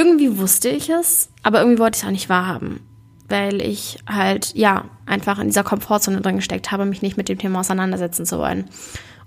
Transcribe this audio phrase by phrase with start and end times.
[0.00, 2.80] irgendwie wusste ich es, aber irgendwie wollte ich es auch nicht wahrhaben,
[3.28, 7.36] weil ich halt, ja, einfach in dieser Komfortzone drin gesteckt habe, mich nicht mit dem
[7.36, 8.70] Thema auseinandersetzen zu wollen.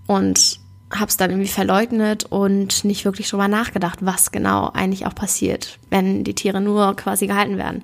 [0.08, 0.60] Und
[0.92, 5.78] habe es dann irgendwie verleugnet und nicht wirklich drüber nachgedacht, was genau eigentlich auch passiert,
[5.92, 7.84] wenn die Tiere nur quasi gehalten werden.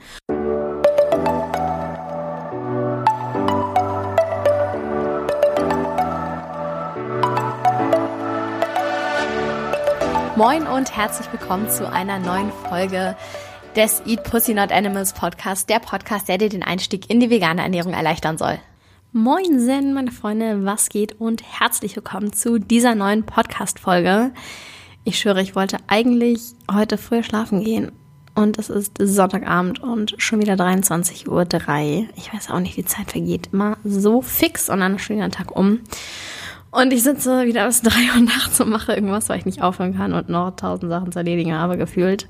[10.40, 13.18] Moin und herzlich willkommen zu einer neuen Folge
[13.76, 17.62] des Eat Pussy Not Animals Podcast, der Podcast, der dir den Einstieg in die vegane
[17.62, 18.58] Ernährung erleichtern soll.
[19.12, 24.32] Moin Zen, meine Freunde, was geht und herzlich willkommen zu dieser neuen Podcast-Folge.
[25.04, 27.92] Ich schwöre, ich wollte eigentlich heute früher schlafen gehen
[28.34, 32.08] und es ist Sonntagabend und schon wieder 23.03 Uhr.
[32.16, 35.34] Ich weiß auch nicht, die Zeit vergeht immer so fix und dann schon wieder ein
[35.34, 35.82] Tag um.
[36.72, 39.96] Und ich sitze wieder bis drei Uhr nachts und mache irgendwas, weil ich nicht aufhören
[39.96, 42.28] kann und noch tausend Sachen zu erledigen habe, gefühlt.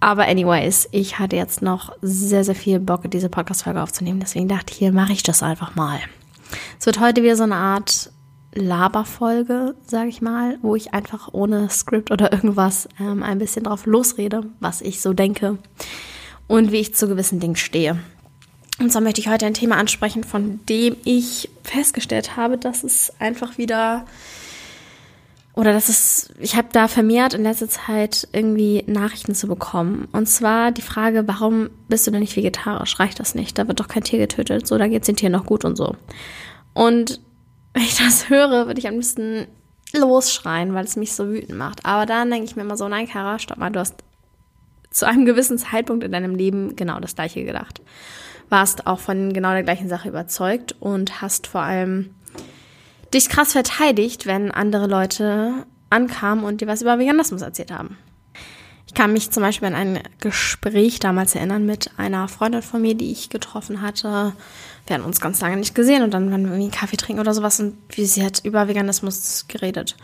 [0.00, 4.20] Aber anyways, ich hatte jetzt noch sehr, sehr viel Bock, diese Podcast-Folge aufzunehmen.
[4.20, 5.98] Deswegen dachte ich, hier mache ich das einfach mal.
[6.78, 8.10] Es wird heute wieder so eine Art
[8.54, 13.86] Laberfolge, sage ich mal, wo ich einfach ohne Skript oder irgendwas ähm, ein bisschen drauf
[13.86, 15.58] losrede, was ich so denke
[16.46, 17.98] und wie ich zu gewissen Dingen stehe.
[18.78, 23.12] Und zwar möchte ich heute ein Thema ansprechen, von dem ich festgestellt habe, dass es
[23.18, 24.04] einfach wieder
[25.54, 30.06] oder dass es, ich habe da vermehrt in letzter Zeit irgendwie Nachrichten zu bekommen.
[30.12, 33.00] Und zwar die Frage, warum bist du denn nicht vegetarisch?
[33.00, 33.56] Reicht das nicht?
[33.56, 34.66] Da wird doch kein Tier getötet.
[34.66, 35.96] So, da geht's den Tieren noch gut und so.
[36.74, 37.20] Und
[37.72, 39.46] wenn ich das höre, würde ich am liebsten
[39.94, 41.86] losschreien, weil es mich so wütend macht.
[41.86, 43.94] Aber dann denke ich mir immer so, nein, Kara, stopp mal, du hast
[44.90, 47.80] zu einem gewissen Zeitpunkt in deinem Leben genau das Gleiche gedacht
[48.48, 52.14] warst auch von genau der gleichen Sache überzeugt und hast vor allem
[53.12, 57.96] dich krass verteidigt, wenn andere Leute ankamen und dir was über Veganismus erzählt haben.
[58.86, 62.94] Ich kann mich zum Beispiel an ein Gespräch damals erinnern mit einer Freundin von mir,
[62.94, 64.32] die ich getroffen hatte.
[64.86, 67.34] Wir hatten uns ganz lange nicht gesehen und dann waren wir irgendwie Kaffee trinken oder
[67.34, 69.96] sowas und sie hat über Veganismus geredet.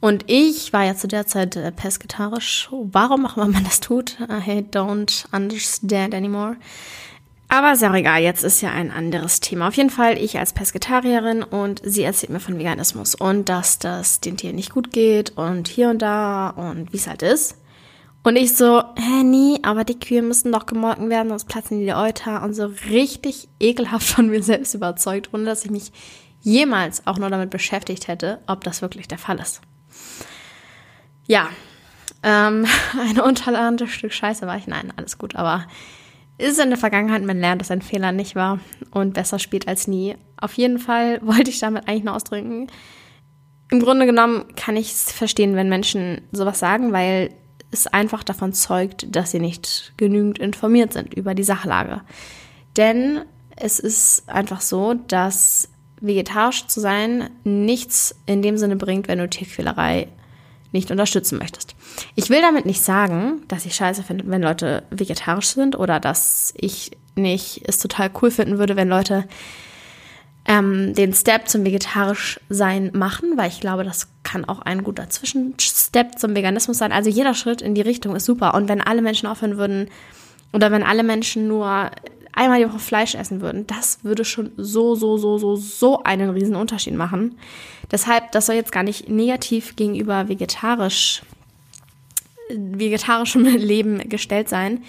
[0.00, 2.68] Und ich war ja zu der Zeit äh, pesketarisch.
[2.70, 6.56] Warum auch immer man das tut, I don't understand anymore.
[7.50, 9.68] Aber ist auch egal, jetzt ist ja ein anderes Thema.
[9.68, 14.20] Auf jeden Fall ich als Pesketarierin und sie erzählt mir von Veganismus und dass das
[14.20, 17.56] den Tieren nicht gut geht und hier und da und wie es halt ist.
[18.22, 21.94] Und ich so, hä, nie, aber die Kühe müssen doch gemolken werden, sonst platzen die
[21.94, 25.92] Euter und so richtig ekelhaft von mir selbst überzeugt, ohne dass ich mich
[26.42, 29.62] jemals auch nur damit beschäftigt hätte, ob das wirklich der Fall ist.
[31.26, 31.48] Ja,
[32.22, 32.66] ähm,
[33.00, 34.66] eine untolerante Stück Scheiße war ich.
[34.66, 35.64] Nein, alles gut, aber
[36.38, 38.60] ist in der Vergangenheit, man lernt, dass ein Fehler nicht war
[38.92, 40.16] und besser spielt als nie.
[40.40, 42.68] Auf jeden Fall wollte ich damit eigentlich nur ausdrücken.
[43.70, 47.30] Im Grunde genommen kann ich es verstehen, wenn Menschen sowas sagen, weil
[47.70, 52.00] es einfach davon zeugt, dass sie nicht genügend informiert sind über die Sachlage.
[52.76, 53.20] Denn
[53.56, 55.68] es ist einfach so, dass
[56.00, 60.08] vegetarisch zu sein nichts in dem Sinne bringt, wenn du Tierquälerei
[60.72, 61.74] nicht unterstützen möchtest.
[62.14, 66.52] Ich will damit nicht sagen, dass ich scheiße finde, wenn Leute vegetarisch sind oder dass
[66.56, 69.24] ich nicht es total cool finden würde, wenn Leute
[70.48, 75.10] ähm, den Step zum vegetarisch sein machen, weil ich glaube, das kann auch ein guter
[75.10, 76.92] Zwischenstep zum Veganismus sein.
[76.92, 78.54] Also jeder Schritt in die Richtung ist super.
[78.54, 79.88] Und wenn alle Menschen aufhören würden
[80.52, 81.90] oder wenn alle Menschen nur
[82.32, 86.30] einmal die Woche Fleisch essen würden, das würde schon so, so, so, so, so einen
[86.30, 87.38] riesen Unterschied machen.
[87.90, 91.22] Deshalb, das soll jetzt gar nicht negativ gegenüber vegetarisch,
[92.50, 94.84] vegetarischem Leben gestellt sein.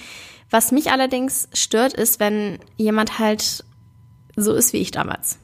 [0.50, 3.64] Was mich allerdings stört, ist, wenn jemand halt
[4.36, 5.38] so ist wie ich damals.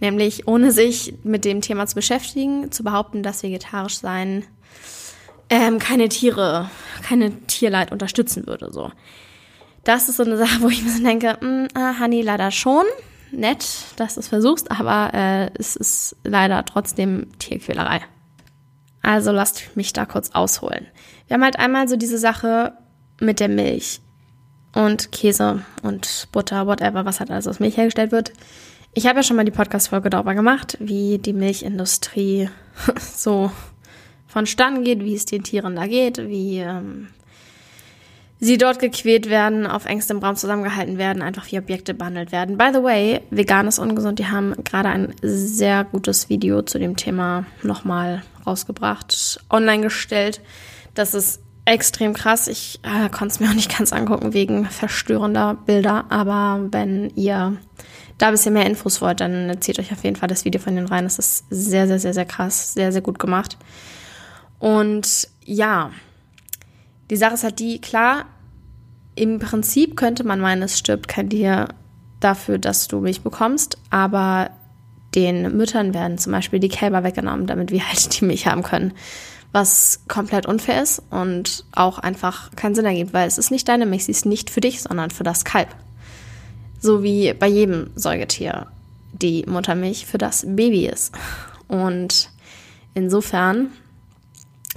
[0.00, 4.44] Nämlich ohne sich mit dem Thema zu beschäftigen, zu behaupten, dass vegetarisch sein
[5.50, 6.70] ähm, keine Tiere,
[7.02, 8.72] keine Tierleid unterstützen würde.
[8.72, 8.92] So
[9.88, 12.84] das ist so eine Sache, wo ich mir so denke, mh, ah, Honey, leider schon.
[13.30, 13.66] Nett,
[13.96, 18.00] dass du es versuchst, aber äh, es ist leider trotzdem Tierquälerei.
[19.02, 20.86] Also lasst mich da kurz ausholen.
[21.26, 22.72] Wir haben halt einmal so diese Sache
[23.20, 24.00] mit der Milch
[24.74, 28.32] und Käse und Butter, whatever, was halt alles aus Milch hergestellt wird.
[28.94, 32.48] Ich habe ja schon mal die Podcast-Folge darüber gemacht, wie die Milchindustrie
[32.98, 33.50] so
[34.26, 37.08] vonstatten geht, wie es den Tieren da geht, wie ähm,
[38.40, 42.56] sie dort gequält werden, auf engstem Raum zusammengehalten werden, einfach wie Objekte behandelt werden.
[42.56, 44.18] By the way, vegan ist ungesund.
[44.18, 50.40] Die haben gerade ein sehr gutes Video zu dem Thema nochmal rausgebracht, online gestellt.
[50.94, 52.48] Das ist extrem krass.
[52.48, 56.06] Ich äh, konnte es mir auch nicht ganz angucken wegen verstörender Bilder.
[56.08, 57.56] Aber wenn ihr
[58.16, 60.74] da ein bisschen mehr Infos wollt, dann zieht euch auf jeden Fall das Video von
[60.74, 61.04] denen rein.
[61.04, 62.72] Das ist sehr, sehr, sehr, sehr krass.
[62.72, 63.58] Sehr, sehr gut gemacht.
[64.58, 65.90] Und ja,
[67.10, 68.26] die Sache ist halt die, klar,
[69.14, 71.68] im Prinzip könnte man meinen, es stirbt kein Tier
[72.20, 74.50] dafür, dass du Milch bekommst, aber
[75.14, 78.92] den Müttern werden zum Beispiel die Kälber weggenommen, damit wir halt die Milch haben können.
[79.50, 83.86] Was komplett unfair ist und auch einfach keinen Sinn ergibt, weil es ist nicht deine
[83.86, 85.74] Milch, sie ist nicht für dich, sondern für das Kalb.
[86.78, 88.66] So wie bei jedem Säugetier
[89.12, 91.14] die Muttermilch für das Baby ist.
[91.66, 92.30] Und
[92.94, 93.70] insofern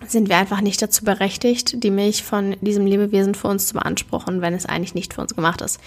[0.08, 4.42] sind wir einfach nicht dazu berechtigt, die Milch von diesem Lebewesen für uns zu beanspruchen,
[4.42, 5.80] wenn es eigentlich nicht für uns gemacht ist.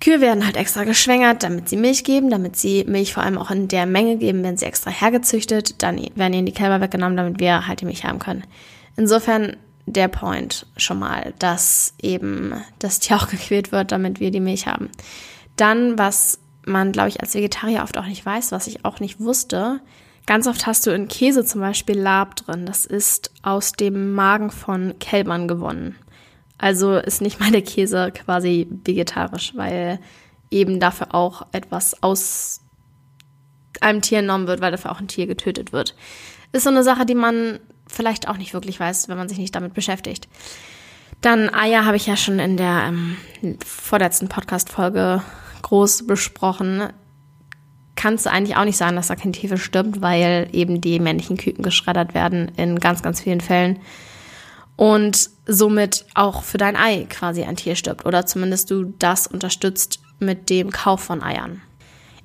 [0.00, 3.52] Kühe werden halt extra geschwängert, damit sie Milch geben, damit sie Milch vor allem auch
[3.52, 7.38] in der Menge geben, werden sie extra hergezüchtet, dann werden ihnen die Kälber weggenommen, damit
[7.38, 8.42] wir halt die Milch haben können.
[8.96, 9.56] Insofern
[9.86, 14.66] der Point schon mal, dass eben das Tier auch gequält wird, damit wir die Milch
[14.66, 14.90] haben.
[15.56, 19.20] Dann, was man, glaube ich, als Vegetarier oft auch nicht weiß, was ich auch nicht
[19.20, 19.80] wusste,
[20.26, 22.64] Ganz oft hast du in Käse zum Beispiel Lab drin.
[22.66, 25.96] Das ist aus dem Magen von Kälbern gewonnen.
[26.58, 29.98] Also ist nicht mal der Käse quasi vegetarisch, weil
[30.50, 32.60] eben dafür auch etwas aus
[33.80, 35.96] einem Tier entnommen wird, weil dafür auch ein Tier getötet wird.
[36.52, 37.58] Ist so eine Sache, die man
[37.88, 40.28] vielleicht auch nicht wirklich weiß, wenn man sich nicht damit beschäftigt.
[41.20, 43.16] Dann Eier habe ich ja schon in der ähm,
[43.64, 45.22] vorletzten Podcast-Folge
[45.62, 46.92] groß besprochen.
[48.02, 51.36] Kannst du eigentlich auch nicht sagen, dass da kein Tier stirbt, weil eben die männlichen
[51.36, 53.78] Küken geschreddert werden in ganz, ganz vielen Fällen
[54.74, 60.00] und somit auch für dein Ei quasi ein Tier stirbt oder zumindest du das unterstützt
[60.18, 61.62] mit dem Kauf von Eiern.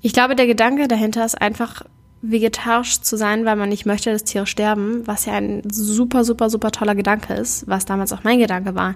[0.02, 1.84] Ich glaube, der Gedanke dahinter ist einfach
[2.24, 6.50] vegetarisch zu sein, weil man nicht möchte, dass Tiere sterben, was ja ein super, super,
[6.50, 8.96] super toller Gedanke ist, was damals auch mein Gedanke war.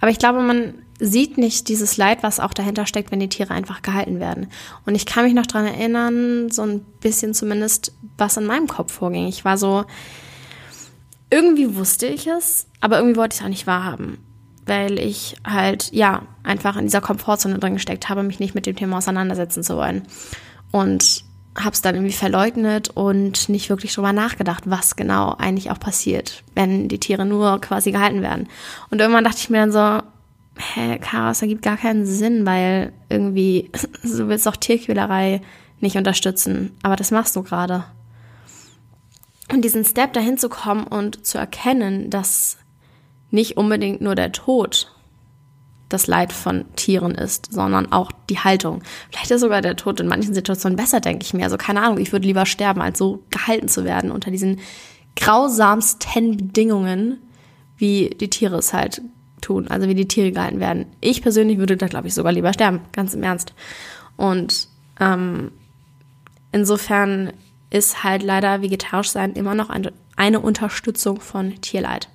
[0.00, 3.52] Aber ich glaube, man sieht nicht dieses Leid, was auch dahinter steckt, wenn die Tiere
[3.52, 4.46] einfach gehalten werden.
[4.86, 8.92] Und ich kann mich noch dran erinnern, so ein bisschen zumindest, was in meinem Kopf
[8.92, 9.26] vorging.
[9.26, 9.84] Ich war so,
[11.28, 14.18] irgendwie wusste ich es, aber irgendwie wollte ich es auch nicht wahrhaben.
[14.64, 18.76] Weil ich halt, ja, einfach in dieser Komfortzone drin gesteckt habe, mich nicht mit dem
[18.76, 20.02] Thema auseinandersetzen zu wollen.
[20.70, 21.24] Und
[21.58, 26.44] habe es dann irgendwie verleugnet und nicht wirklich drüber nachgedacht, was genau eigentlich auch passiert,
[26.54, 28.48] wenn die Tiere nur quasi gehalten werden.
[28.90, 30.06] Und irgendwann dachte ich mir dann so,
[30.74, 33.70] hä, Chaos ergibt gar keinen Sinn, weil irgendwie,
[34.02, 35.40] du willst doch Tierquälerei
[35.80, 37.84] nicht unterstützen, aber das machst du gerade.
[39.52, 42.58] Und diesen Step dahin zu kommen und zu erkennen, dass
[43.30, 44.94] nicht unbedingt nur der Tod
[45.88, 48.82] das Leid von Tieren ist, sondern auch die Haltung.
[49.10, 51.44] Vielleicht ist sogar der Tod in manchen Situationen besser, denke ich mir.
[51.44, 54.60] Also keine Ahnung, ich würde lieber sterben, als so gehalten zu werden unter diesen
[55.16, 57.18] grausamsten Bedingungen,
[57.76, 59.02] wie die Tiere es halt
[59.42, 60.86] tun, also wie die Tiere gehalten werden.
[61.00, 63.52] Ich persönlich würde da, glaube ich, sogar lieber sterben, ganz im Ernst.
[64.16, 64.68] Und
[65.00, 65.50] ähm,
[66.52, 67.32] insofern
[67.70, 72.08] ist halt leider vegetarisch sein immer noch eine, eine Unterstützung von Tierleid.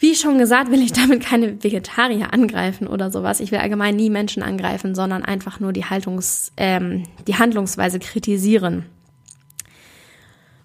[0.00, 3.40] Wie schon gesagt, will ich damit keine Vegetarier angreifen oder sowas.
[3.40, 8.86] Ich will allgemein nie Menschen angreifen, sondern einfach nur die, Haltungs, ähm, die Handlungsweise kritisieren.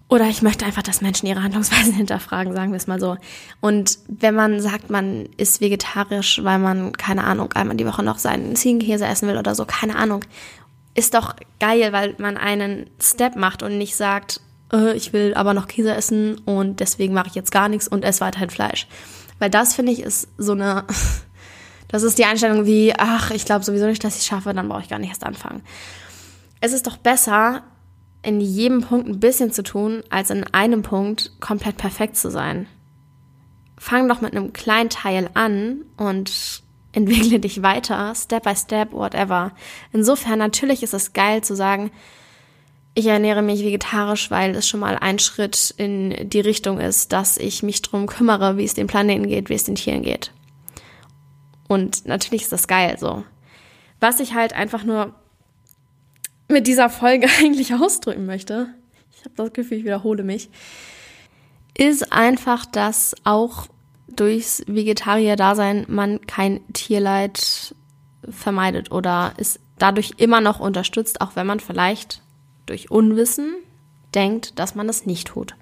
[0.08, 3.16] Oder ich möchte einfach, dass Menschen ihre Handlungsweise hinterfragen, sagen wir es mal so.
[3.60, 8.18] Und wenn man sagt, man ist vegetarisch, weil man, keine Ahnung, einmal die Woche noch
[8.18, 10.24] seinen Ziegenkäse essen will oder so, keine Ahnung,
[10.94, 14.40] ist doch geil, weil man einen Step macht und nicht sagt,
[14.72, 18.04] äh, ich will aber noch Käse essen und deswegen mache ich jetzt gar nichts und
[18.04, 18.86] esse weiterhin Fleisch.
[19.38, 20.84] Weil das, finde ich, ist so eine,
[21.88, 24.68] das ist die Einstellung wie, ach, ich glaube sowieso nicht, dass ich es schaffe, dann
[24.68, 25.62] brauche ich gar nicht erst anfangen.
[26.60, 27.62] Es ist doch besser,
[28.24, 32.66] in jedem Punkt ein bisschen zu tun, als in einem Punkt komplett perfekt zu sein.
[33.78, 36.62] Fang doch mit einem kleinen Teil an und
[36.92, 39.52] entwickle dich weiter, Step by Step, whatever.
[39.92, 41.90] Insofern natürlich ist es geil zu sagen,
[42.94, 47.36] ich ernähre mich vegetarisch, weil es schon mal ein Schritt in die Richtung ist, dass
[47.36, 50.30] ich mich drum kümmere, wie es dem Planeten geht, wie es den Tieren geht.
[51.66, 53.24] Und natürlich ist das geil so.
[53.98, 55.12] Was ich halt einfach nur
[56.54, 58.68] mit dieser Folge eigentlich ausdrücken möchte,
[59.12, 60.48] ich habe das Gefühl, ich wiederhole mich,
[61.76, 63.66] ist einfach, dass auch
[64.08, 67.74] durchs Vegetarier-Dasein man kein Tierleid
[68.28, 72.22] vermeidet oder es dadurch immer noch unterstützt, auch wenn man vielleicht
[72.66, 73.54] durch Unwissen
[74.14, 75.54] denkt, dass man das nicht tut.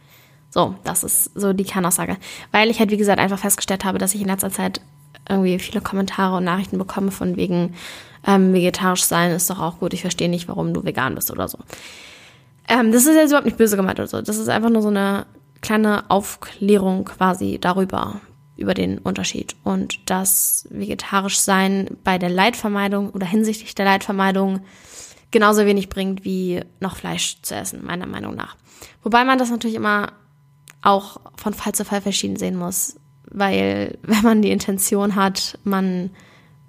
[0.51, 2.19] So, das ist so die Kernaussage.
[2.51, 4.83] Weil ich halt, wie gesagt, einfach festgestellt habe, dass ich in letzter Zeit
[5.29, 7.75] irgendwie viele Kommentare und Nachrichten bekomme von wegen
[8.27, 9.95] ähm, vegetarisch sein ist doch auch gut.
[9.95, 11.59] Ich verstehe nicht, warum du vegan bist oder so.
[12.69, 14.23] Ähm, das ist jetzt überhaupt nicht böse gemeint oder so.
[14.23, 15.27] Das ist einfach nur so eine
[15.61, 18.21] kleine Aufklärung quasi darüber,
[18.57, 19.57] über den Unterschied.
[19.65, 24.61] Und dass vegetarisch sein bei der Leidvermeidung oder hinsichtlich der Leidvermeidung
[25.31, 28.57] genauso wenig bringt, wie noch Fleisch zu essen, meiner Meinung nach.
[29.03, 30.13] Wobei man das natürlich immer
[30.83, 32.97] auch von Fall zu Fall verschieden sehen muss.
[33.33, 36.11] Weil wenn man die Intention hat, man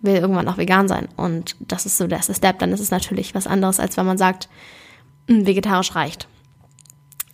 [0.02, 1.08] will irgendwann auch vegan sein.
[1.16, 4.06] Und das ist so der erste Step, dann ist es natürlich was anderes, als wenn
[4.06, 4.50] man sagt,
[5.28, 6.28] hm, vegetarisch reicht.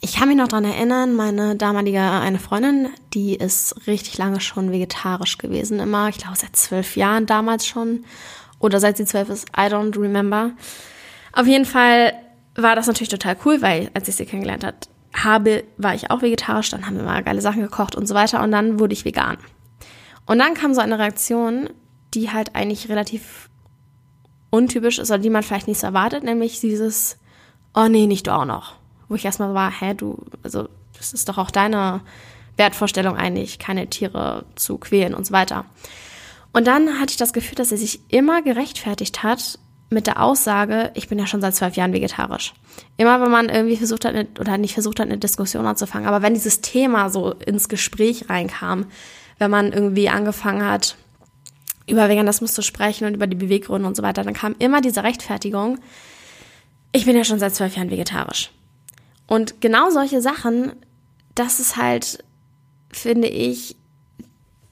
[0.02, 4.72] Ich kann mich noch dran erinnern, meine damalige eine Freundin, die ist richtig lange schon
[4.72, 8.06] vegetarisch gewesen, immer, ich glaube seit zwölf Jahren damals schon.
[8.60, 10.52] Oder seit sie zwölf ist, I don't remember.
[11.34, 12.14] Auf jeden Fall
[12.56, 16.22] war das natürlich total cool, weil als ich sie kennengelernt hat, habe, war ich auch
[16.22, 19.06] vegetarisch, dann haben wir mal geile Sachen gekocht und so weiter und dann wurde ich
[19.06, 19.38] vegan.
[20.26, 21.70] Und dann kam so eine Reaktion,
[22.14, 23.50] die halt eigentlich relativ
[24.52, 27.18] untypisch ist oder die man vielleicht nicht so erwartet, nämlich dieses,
[27.74, 28.76] oh nee, nicht du auch noch.
[29.08, 32.02] Wo ich erstmal war, hä, du, also das ist doch auch deine
[32.58, 35.66] Wertvorstellung eigentlich, keine Tiere zu quälen und so weiter.
[36.52, 40.92] Und dann hatte ich das Gefühl, dass er sich immer gerechtfertigt hat mit der Aussage,
[40.94, 42.54] ich bin ja schon seit zwölf Jahren vegetarisch.
[42.98, 46.34] Immer wenn man irgendwie versucht hat, oder nicht versucht hat, eine Diskussion anzufangen, aber wenn
[46.34, 48.86] dieses Thema so ins Gespräch reinkam,
[49.40, 50.96] wenn man irgendwie angefangen hat,
[51.88, 55.04] über Veganismus zu sprechen und über die Beweggründe und so weiter, dann kam immer diese
[55.04, 55.80] Rechtfertigung,
[56.92, 58.52] ich bin ja schon seit zwölf Jahren vegetarisch.
[59.28, 60.74] Und genau solche Sachen,
[61.36, 62.24] das ist halt,
[62.92, 63.76] finde ich,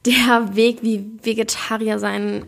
[0.06, 2.46] der Weg, wie Vegetarier sein,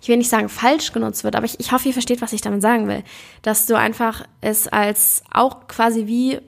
[0.00, 2.40] ich will nicht sagen falsch genutzt wird, aber ich, ich hoffe, ihr versteht, was ich
[2.40, 3.02] damit sagen will.
[3.42, 6.40] Dass du einfach es als auch quasi wie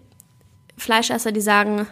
[0.78, 1.86] Fleischesser, die sagen,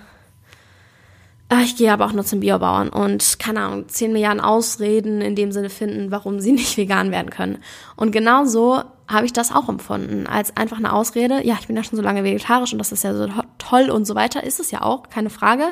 [1.50, 5.34] ach, ich gehe aber auch nur zum Biobauern und keine Ahnung, zehn Milliarden Ausreden in
[5.34, 7.58] dem Sinne finden, warum sie nicht vegan werden können.
[7.96, 11.44] Und genau so habe ich das auch empfunden, als einfach eine Ausrede.
[11.44, 14.06] Ja, ich bin ja schon so lange vegetarisch und das ist ja so toll und
[14.06, 15.64] so weiter, ist es ja auch, keine Frage.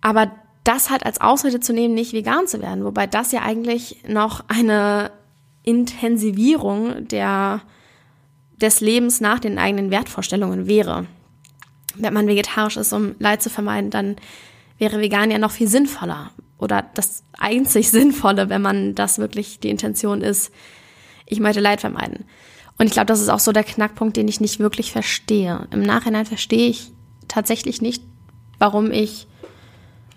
[0.00, 0.30] Aber
[0.66, 4.44] das halt als Ausrede zu nehmen, nicht vegan zu werden, wobei das ja eigentlich noch
[4.48, 5.12] eine
[5.62, 7.62] Intensivierung der,
[8.56, 11.06] des Lebens nach den eigenen Wertvorstellungen wäre.
[11.94, 14.16] Wenn man vegetarisch ist, um Leid zu vermeiden, dann
[14.78, 19.70] wäre vegan ja noch viel sinnvoller oder das einzig Sinnvolle, wenn man das wirklich die
[19.70, 20.52] Intention ist,
[21.26, 22.24] ich möchte Leid vermeiden.
[22.78, 25.66] Und ich glaube, das ist auch so der Knackpunkt, den ich nicht wirklich verstehe.
[25.70, 26.92] Im Nachhinein verstehe ich
[27.28, 28.02] tatsächlich nicht,
[28.58, 29.26] warum ich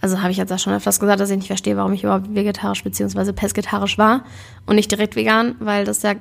[0.01, 2.33] also habe ich jetzt auch schon öfters gesagt, dass ich nicht verstehe, warum ich überhaupt
[2.33, 3.33] vegetarisch bzw.
[3.33, 4.23] pesketarisch war
[4.65, 6.15] und nicht direkt vegan, weil das ja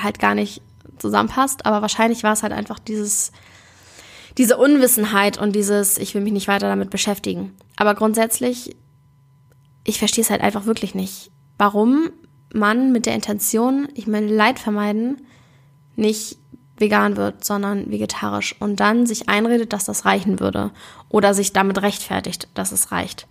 [0.00, 0.62] halt gar nicht
[0.98, 1.66] zusammenpasst.
[1.66, 3.32] Aber wahrscheinlich war es halt einfach dieses,
[4.38, 7.52] diese Unwissenheit und dieses, ich will mich nicht weiter damit beschäftigen.
[7.76, 8.76] Aber grundsätzlich,
[9.84, 12.10] ich verstehe es halt einfach wirklich nicht, warum
[12.54, 15.22] man mit der Intention, ich meine, Leid vermeiden,
[15.96, 16.38] nicht
[16.76, 20.70] vegan wird, sondern vegetarisch und dann sich einredet, dass das reichen würde
[21.08, 23.26] oder sich damit rechtfertigt, dass es reicht.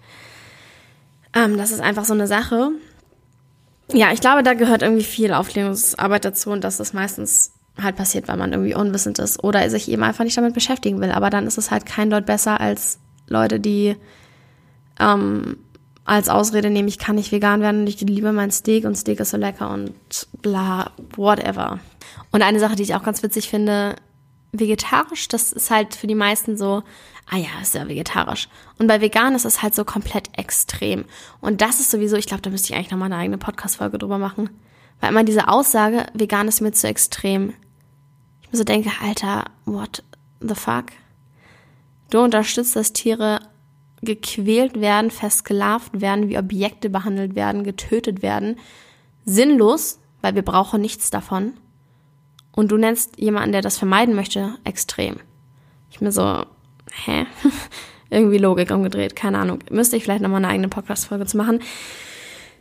[1.34, 2.72] Ähm, das ist einfach so eine Sache.
[3.92, 8.28] Ja, ich glaube, da gehört irgendwie viel Aufklärungsarbeit dazu und dass das meistens halt passiert,
[8.28, 11.12] weil man irgendwie unwissend ist oder sich eben einfach nicht damit beschäftigen will.
[11.12, 13.96] Aber dann ist es halt kein Deut besser als Leute, die
[15.00, 15.58] ähm,
[16.04, 19.20] als Ausrede nehmen, ich kann nicht vegan werden und ich liebe mein Steak und Steak
[19.20, 19.94] ist so lecker und
[20.42, 21.80] bla, whatever.
[22.32, 23.96] Und eine Sache, die ich auch ganz witzig finde,
[24.52, 26.84] vegetarisch, das ist halt für die meisten so,
[27.30, 28.50] ah ja, ist ja vegetarisch.
[28.78, 31.06] Und bei vegan ist es halt so komplett extrem.
[31.40, 34.18] Und das ist sowieso, ich glaube, da müsste ich eigentlich nochmal eine eigene Podcast-Folge drüber
[34.18, 34.50] machen.
[35.00, 37.54] Weil immer diese Aussage, vegan ist mir zu extrem.
[38.42, 40.04] Ich mir so denke, Alter, what
[40.42, 40.86] the fuck?
[42.10, 43.40] Du unterstützt, dass Tiere
[44.02, 48.58] gequält werden, versklavt werden, wie Objekte behandelt werden, getötet werden.
[49.26, 51.54] Sinnlos, weil wir brauchen nichts davon.
[52.52, 55.18] Und du nennst jemanden, der das vermeiden möchte, extrem.
[55.90, 56.46] Ich mir so,
[57.06, 57.26] hä?
[58.10, 59.60] Irgendwie Logik umgedreht, keine Ahnung.
[59.70, 61.62] Müsste ich vielleicht nochmal eine eigene Podcast-Folge zu machen.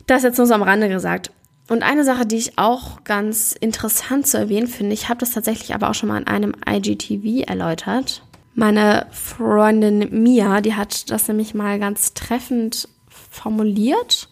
[0.07, 1.31] Das jetzt nur so am Rande gesagt.
[1.67, 5.73] Und eine Sache, die ich auch ganz interessant zu erwähnen finde, ich habe das tatsächlich
[5.73, 8.23] aber auch schon mal in einem IGTV erläutert.
[8.53, 14.29] Meine Freundin Mia, die hat das nämlich mal ganz treffend formuliert.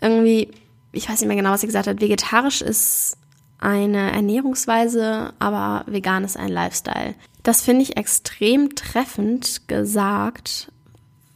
[0.00, 0.50] Irgendwie,
[0.92, 2.00] ich weiß nicht mehr genau, was sie gesagt hat.
[2.00, 3.16] Vegetarisch ist
[3.58, 7.14] eine Ernährungsweise, aber vegan ist ein Lifestyle.
[7.42, 10.72] Das finde ich extrem treffend gesagt,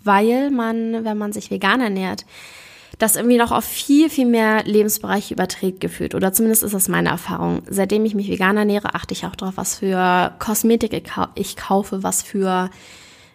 [0.05, 2.25] weil man, wenn man sich vegan ernährt,
[3.03, 6.15] das irgendwie noch auf viel, viel mehr Lebensbereiche überträgt gefühlt.
[6.15, 7.63] Oder zumindest ist das meine Erfahrung.
[7.69, 10.93] Seitdem ich mich vegan ernähre, achte ich auch darauf, was für Kosmetik
[11.35, 12.71] ich kaufe, was für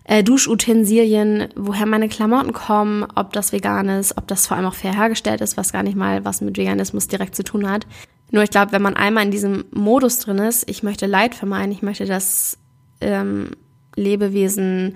[0.06, 4.74] äh, Duschutensilien, woher meine Klamotten kommen, ob das vegan ist, ob das vor allem auch
[4.74, 7.86] fair hergestellt ist, was gar nicht mal was mit Veganismus direkt zu tun hat.
[8.32, 11.74] Nur ich glaube, wenn man einmal in diesem Modus drin ist, ich möchte Leid vermeiden,
[11.74, 12.58] ich möchte, dass
[13.02, 13.52] ähm,
[13.98, 14.96] Lebewesen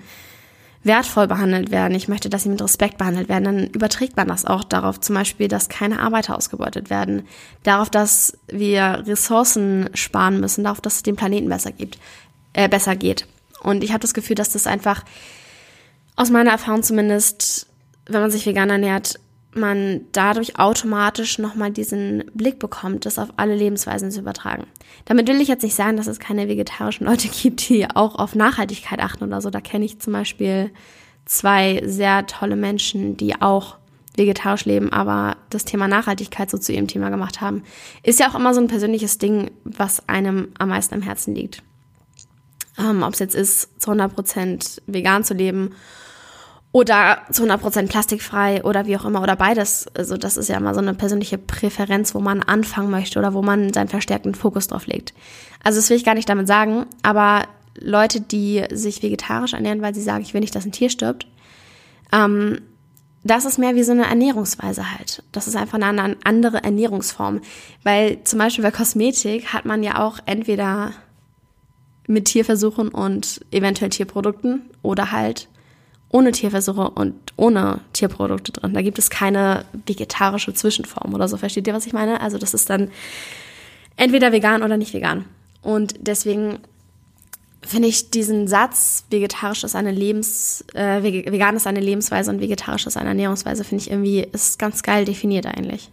[0.84, 4.44] wertvoll behandelt werden, ich möchte, dass sie mit Respekt behandelt werden, dann überträgt man das
[4.44, 7.26] auch darauf, zum Beispiel, dass keine Arbeiter ausgebeutet werden,
[7.62, 11.98] darauf, dass wir Ressourcen sparen müssen, darauf, dass es dem Planeten besser gibt,
[12.52, 13.26] äh, besser geht.
[13.62, 15.04] Und ich habe das Gefühl, dass das einfach
[16.16, 17.68] aus meiner Erfahrung zumindest
[18.06, 19.18] wenn man sich vegan ernährt,
[19.54, 24.66] man dadurch automatisch nochmal diesen Blick bekommt, das auf alle Lebensweisen zu übertragen.
[25.04, 28.34] Damit will ich jetzt nicht sagen, dass es keine vegetarischen Leute gibt, die auch auf
[28.34, 29.50] Nachhaltigkeit achten oder so.
[29.50, 30.70] Da kenne ich zum Beispiel
[31.24, 33.76] zwei sehr tolle Menschen, die auch
[34.16, 37.62] vegetarisch leben, aber das Thema Nachhaltigkeit so zu ihrem Thema gemacht haben.
[38.02, 41.62] Ist ja auch immer so ein persönliches Ding, was einem am meisten am Herzen liegt.
[42.78, 45.74] Ähm, Ob es jetzt ist, zu 100% vegan zu leben
[46.72, 49.86] oder zu 100% plastikfrei oder wie auch immer oder beides.
[49.94, 53.42] Also das ist ja immer so eine persönliche Präferenz, wo man anfangen möchte oder wo
[53.42, 55.12] man seinen verstärkten Fokus drauf legt.
[55.62, 57.42] Also das will ich gar nicht damit sagen, aber
[57.78, 61.26] Leute, die sich vegetarisch ernähren, weil sie sagen, ich will nicht, dass ein Tier stirbt,
[62.10, 62.60] ähm,
[63.24, 65.22] das ist mehr wie so eine Ernährungsweise halt.
[65.30, 67.40] Das ist einfach eine andere Ernährungsform.
[67.84, 70.92] Weil zum Beispiel bei Kosmetik hat man ja auch entweder
[72.08, 75.48] mit Tierversuchen und eventuell Tierprodukten oder halt
[76.12, 78.74] ohne Tierversuche und ohne Tierprodukte drin.
[78.74, 81.36] Da gibt es keine vegetarische Zwischenform oder so.
[81.36, 82.20] Versteht ihr, was ich meine?
[82.20, 82.90] Also das ist dann
[83.96, 85.24] entweder vegan oder nicht vegan.
[85.62, 86.58] Und deswegen
[87.62, 92.86] finde ich diesen Satz, vegetarisch ist eine Lebens, äh, vegan ist eine Lebensweise und vegetarisch
[92.86, 95.90] ist eine Ernährungsweise, finde ich irgendwie, ist ganz geil definiert eigentlich.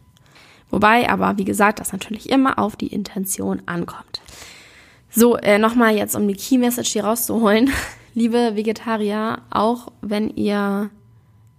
[0.71, 4.21] Wobei aber, wie gesagt, das natürlich immer auf die Intention ankommt.
[5.09, 7.71] So, äh, nochmal jetzt, um die Key Message hier rauszuholen.
[8.13, 10.89] Liebe Vegetarier, auch wenn ihr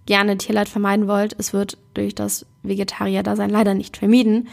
[0.05, 4.49] gerne Tierleid vermeiden wollt, es wird durch das Vegetarier-Dasein leider nicht vermieden.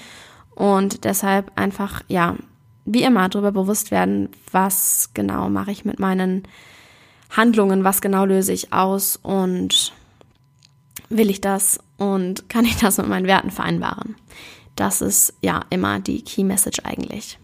[0.55, 2.37] Und deshalb einfach, ja,
[2.85, 6.45] wie immer darüber bewusst werden, was genau mache ich mit meinen
[7.31, 9.93] Handlungen, was genau löse ich aus und
[11.11, 14.17] will ich das und kann ich das mit meinen Werten vereinbaren.
[14.77, 17.39] Das ist ja immer die Key Message eigentlich.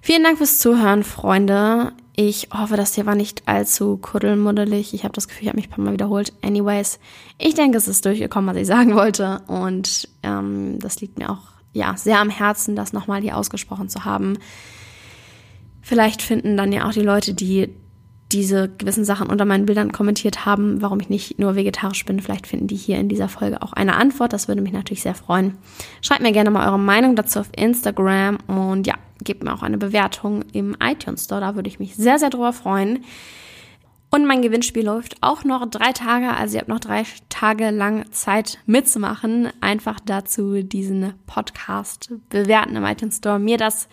[0.00, 1.92] Vielen Dank fürs Zuhören, Freunde.
[2.20, 4.92] Ich hoffe, das hier war nicht allzu kuddelmuddelig.
[4.92, 6.32] Ich habe das Gefühl, ich habe mich ein paar Mal wiederholt.
[6.42, 6.98] Anyways,
[7.38, 9.40] ich denke, es ist durchgekommen, was ich sagen wollte.
[9.46, 14.04] Und ähm, das liegt mir auch ja, sehr am Herzen, das nochmal hier ausgesprochen zu
[14.04, 14.36] haben.
[15.80, 17.72] Vielleicht finden dann ja auch die Leute, die
[18.32, 22.20] diese gewissen Sachen unter meinen Bildern kommentiert haben, warum ich nicht nur vegetarisch bin.
[22.20, 24.32] Vielleicht finden die hier in dieser Folge auch eine Antwort.
[24.32, 25.56] Das würde mich natürlich sehr freuen.
[26.02, 29.78] Schreibt mir gerne mal eure Meinung dazu auf Instagram und ja, gebt mir auch eine
[29.78, 31.40] Bewertung im iTunes Store.
[31.40, 33.04] Da würde ich mich sehr, sehr drüber freuen.
[34.10, 38.10] Und mein Gewinnspiel läuft auch noch drei Tage, also ihr habt noch drei Tage lang
[38.10, 39.50] Zeit mitzumachen.
[39.60, 43.86] Einfach dazu diesen Podcast bewerten im iTunes Store, mir das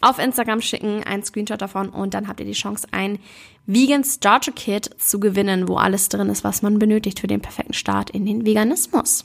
[0.00, 3.18] auf Instagram schicken, ein Screenshot davon und dann habt ihr die Chance, ein
[3.66, 7.72] Vegan Starter Kit zu gewinnen, wo alles drin ist, was man benötigt für den perfekten
[7.72, 9.24] Start in den Veganismus.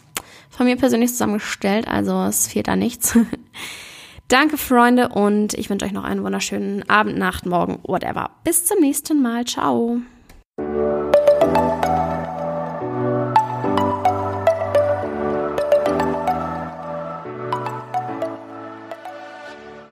[0.50, 3.18] Von mir persönlich zusammengestellt, also es fehlt da nichts.
[4.28, 8.32] Danke, Freunde, und ich wünsche euch noch einen wunderschönen Abend, Nacht, Morgen, whatever.
[8.46, 9.46] Bis zum nächsten Mal.
[9.46, 10.02] Ciao.